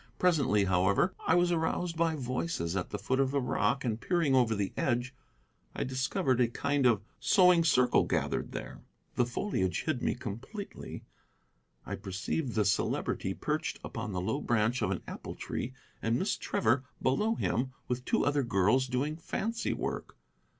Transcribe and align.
Presently, 0.17 0.63
however, 0.65 1.13
I 1.27 1.35
was 1.35 1.51
aroused 1.51 1.95
by 1.95 2.15
voices 2.15 2.75
at 2.75 2.89
the 2.89 2.97
foot 2.97 3.19
of 3.19 3.29
the 3.29 3.39
rock, 3.39 3.85
and 3.85 4.01
peering 4.01 4.33
over 4.33 4.55
the 4.55 4.73
edge 4.75 5.13
I 5.75 5.83
discovered 5.83 6.41
a 6.41 6.47
kind 6.47 6.87
of 6.87 7.03
sewing 7.19 7.63
circle 7.63 8.05
gathered 8.05 8.51
there. 8.51 8.81
The 9.13 9.27
foliage 9.27 9.83
hid 9.83 10.01
me 10.01 10.15
completely. 10.15 11.03
I 11.85 11.97
perceived 11.97 12.55
the 12.55 12.65
Celebrity 12.65 13.35
perched 13.35 13.77
upon 13.83 14.11
the 14.11 14.21
low 14.21 14.41
branch 14.41 14.81
of 14.81 14.89
an 14.89 15.03
apple 15.07 15.35
tree, 15.35 15.75
and 16.01 16.17
Miss 16.17 16.35
Trevor 16.35 16.83
below 16.99 17.35
him, 17.35 17.71
with 17.87 18.03
two 18.03 18.25
other 18.25 18.41
girls, 18.41 18.87
doing 18.87 19.17
fancy 19.17 19.71
work. 19.71 20.17